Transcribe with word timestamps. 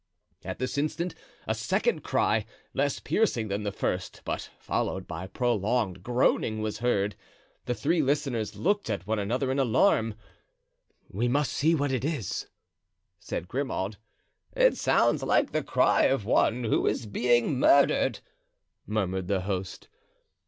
At 0.43 0.57
this 0.57 0.79
instant 0.79 1.13
a 1.47 1.53
second 1.53 2.01
cry, 2.03 2.47
less 2.73 2.99
piercing 2.99 3.49
than 3.49 3.61
the 3.61 3.71
first, 3.71 4.23
but 4.25 4.49
followed 4.57 5.05
by 5.05 5.27
prolonged 5.27 6.01
groaning, 6.01 6.59
was 6.59 6.79
heard. 6.79 7.15
The 7.65 7.75
three 7.75 8.01
listeners 8.01 8.55
looked 8.55 8.89
at 8.89 9.05
one 9.05 9.19
another 9.19 9.51
in 9.51 9.59
alarm. 9.59 10.15
"We 11.07 11.27
must 11.27 11.53
see 11.53 11.75
what 11.75 11.91
it 11.91 12.03
is," 12.03 12.47
said 13.19 13.47
Grimaud. 13.47 13.97
"It 14.55 14.75
sounds 14.75 15.21
like 15.21 15.51
the 15.51 15.61
cry 15.61 16.05
of 16.05 16.25
one 16.25 16.63
who 16.63 16.87
is 16.87 17.05
being 17.05 17.59
murdered," 17.59 18.21
murmured 18.87 19.27
the 19.27 19.41
host. 19.41 19.87